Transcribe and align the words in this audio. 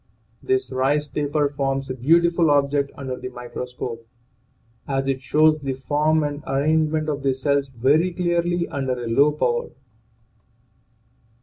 This 0.41 0.71
"rice 0.71 1.05
paper" 1.05 1.47
forms 1.47 1.87
a 1.87 1.93
beautiful 1.93 2.49
object 2.49 2.89
under 2.95 3.15
the 3.17 3.29
microscope, 3.29 4.07
as 4.87 5.05
it 5.05 5.21
shows 5.21 5.59
the 5.59 5.73
form 5.73 6.23
and 6.23 6.43
arrangement 6.47 7.07
of 7.07 7.21
the 7.21 7.35
cells 7.35 7.67
very 7.69 8.11
clearly 8.11 8.67
under 8.69 8.93
a 8.93 9.05
low 9.07 9.31
power. 9.31 9.69